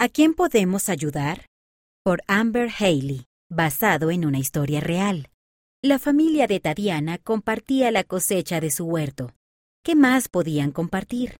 [0.00, 1.46] ¿A quién podemos ayudar?
[2.04, 5.28] Por Amber Haley, basado en una historia real.
[5.82, 9.32] La familia de Tadiana compartía la cosecha de su huerto.
[9.82, 11.34] ¿Qué más podían compartir?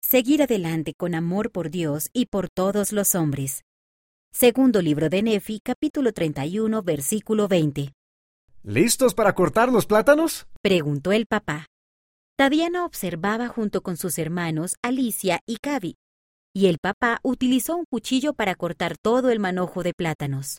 [0.00, 3.64] Seguir adelante con amor por Dios y por todos los hombres.
[4.32, 7.92] Segundo libro de Nefi, capítulo 31, versículo 20.
[8.62, 10.46] ¿Listos para cortar los plátanos?
[10.62, 11.66] Preguntó el papá.
[12.38, 15.96] Tadiana observaba junto con sus hermanos Alicia y Cavi,
[16.54, 20.58] y el papá utilizó un cuchillo para cortar todo el manojo de plátanos.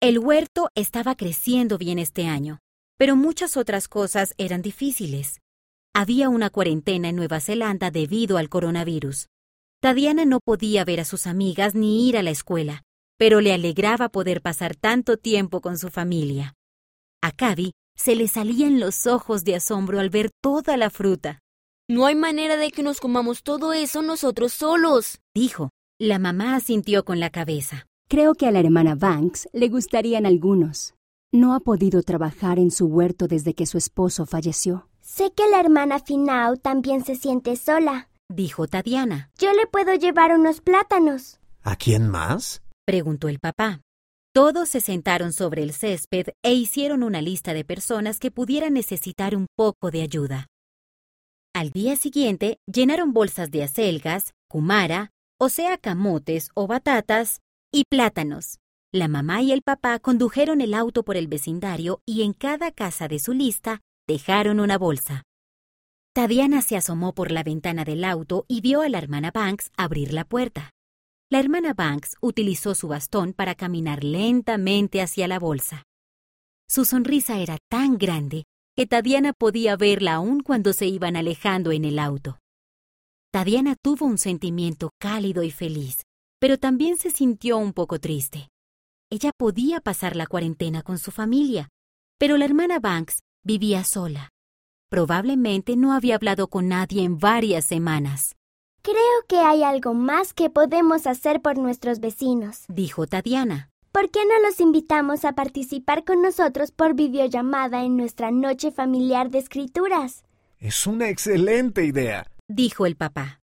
[0.00, 2.60] El huerto estaba creciendo bien este año,
[2.98, 5.40] pero muchas otras cosas eran difíciles.
[5.94, 9.28] Había una cuarentena en Nueva Zelanda debido al coronavirus.
[9.80, 12.82] Tadiana no podía ver a sus amigas ni ir a la escuela,
[13.18, 16.54] pero le alegraba poder pasar tanto tiempo con su familia.
[17.22, 21.40] A Cavi se le salían los ojos de asombro al ver toda la fruta.
[21.88, 25.70] No hay manera de que nos comamos todo eso nosotros solos, dijo.
[26.00, 27.86] La mamá asintió con la cabeza.
[28.08, 30.94] Creo que a la hermana Banks le gustarían algunos.
[31.32, 34.88] No ha podido trabajar en su huerto desde que su esposo falleció.
[35.00, 39.30] Sé que la hermana Finau también se siente sola, dijo Tadiana.
[39.38, 41.38] Yo le puedo llevar unos plátanos.
[41.62, 42.62] ¿A quién más?
[42.84, 43.80] preguntó el papá.
[44.34, 49.36] Todos se sentaron sobre el césped e hicieron una lista de personas que pudieran necesitar
[49.36, 50.48] un poco de ayuda.
[51.56, 57.40] Al día siguiente llenaron bolsas de acelgas, cumara, o sea, camotes o batatas,
[57.72, 58.58] y plátanos.
[58.92, 63.08] La mamá y el papá condujeron el auto por el vecindario y en cada casa
[63.08, 65.22] de su lista dejaron una bolsa.
[66.12, 70.12] Tadiana se asomó por la ventana del auto y vio a la hermana Banks abrir
[70.12, 70.72] la puerta.
[71.30, 75.84] La hermana Banks utilizó su bastón para caminar lentamente hacia la bolsa.
[76.68, 78.44] Su sonrisa era tan grande
[78.76, 82.38] que Tadiana podía verla aún cuando se iban alejando en el auto.
[83.32, 86.02] Tadiana tuvo un sentimiento cálido y feliz,
[86.38, 88.50] pero también se sintió un poco triste.
[89.10, 91.70] Ella podía pasar la cuarentena con su familia,
[92.18, 94.28] pero la hermana Banks vivía sola.
[94.90, 98.36] Probablemente no había hablado con nadie en varias semanas.
[98.82, 103.70] Creo que hay algo más que podemos hacer por nuestros vecinos, dijo Tadiana.
[103.96, 109.30] ¿Por qué no los invitamos a participar con nosotros por videollamada en nuestra noche familiar
[109.30, 110.22] de escrituras?
[110.58, 113.40] Es una excelente idea, dijo el papá.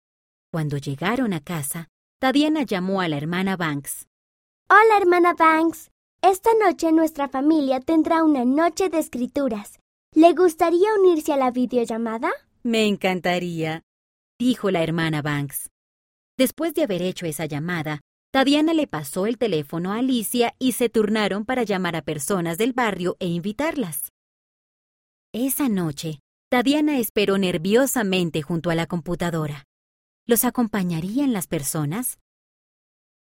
[0.51, 1.87] Cuando llegaron a casa,
[2.19, 4.09] Tadiana llamó a la hermana Banks.
[4.67, 5.89] Hola, hermana Banks.
[6.21, 9.79] Esta noche nuestra familia tendrá una noche de escrituras.
[10.13, 12.29] ¿Le gustaría unirse a la videollamada?
[12.61, 13.83] Me encantaría,
[14.37, 15.69] dijo la hermana Banks.
[16.37, 18.01] Después de haber hecho esa llamada,
[18.31, 22.71] Tadiana le pasó el teléfono a Alicia y se turnaron para llamar a personas del
[22.71, 24.13] barrio e invitarlas.
[25.33, 26.19] Esa noche,
[26.49, 29.65] Tadiana esperó nerviosamente junto a la computadora.
[30.25, 32.19] ¿Los acompañarían las personas?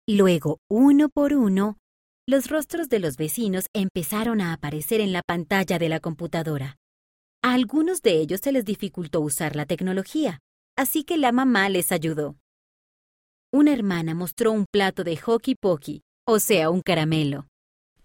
[0.08, 1.78] Luego, uno por uno,
[2.26, 6.78] los rostros de los vecinos empezaron a aparecer en la pantalla de la computadora.
[7.42, 10.40] A algunos de ellos se les dificultó usar la tecnología,
[10.78, 12.38] así que la mamá les ayudó
[13.54, 17.48] una hermana mostró un plato de hockey pokey, o sea, un caramelo.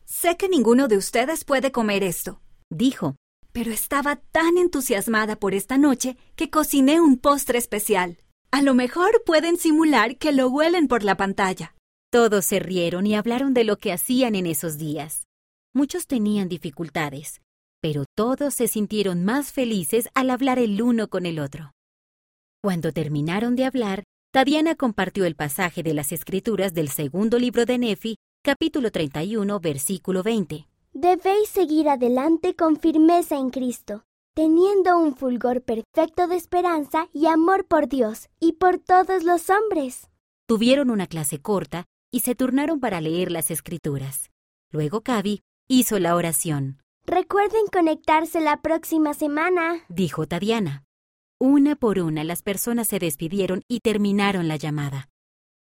[0.04, 3.16] Sé que ninguno de ustedes puede comer esto, dijo,
[3.52, 8.18] pero estaba tan entusiasmada por esta noche que cociné un postre especial.
[8.50, 11.74] A lo mejor pueden simular que lo huelen por la pantalla.
[12.10, 15.26] Todos se rieron y hablaron de lo que hacían en esos días.
[15.74, 17.40] Muchos tenían dificultades,
[17.80, 21.72] pero todos se sintieron más felices al hablar el uno con el otro.
[22.62, 27.78] Cuando terminaron de hablar, Tadiana compartió el pasaje de las Escrituras del segundo libro de
[27.78, 30.68] Nefi, capítulo 31, versículo 20.
[30.92, 37.66] Debéis seguir adelante con firmeza en Cristo, teniendo un fulgor perfecto de esperanza y amor
[37.66, 40.10] por Dios y por todos los hombres.
[40.46, 44.30] Tuvieron una clase corta y se turnaron para leer las Escrituras.
[44.70, 46.82] Luego Cavi hizo la oración.
[47.06, 50.84] Recuerden conectarse la próxima semana, dijo Tadiana.
[51.40, 55.08] Una por una las personas se despidieron y terminaron la llamada.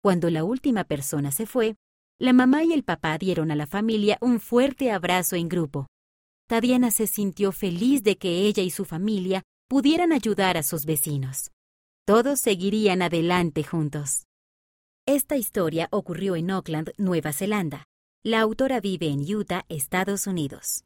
[0.03, 1.75] Cuando la última persona se fue,
[2.19, 5.87] la mamá y el papá dieron a la familia un fuerte abrazo en grupo.
[6.47, 11.49] Tadiana se sintió feliz de que ella y su familia pudieran ayudar a sus vecinos.
[12.05, 14.27] Todos seguirían adelante juntos.
[15.07, 17.85] Esta historia ocurrió en Auckland, Nueva Zelanda.
[18.23, 20.83] La autora vive en Utah, Estados Unidos.